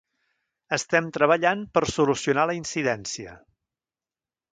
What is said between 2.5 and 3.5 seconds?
la incidència.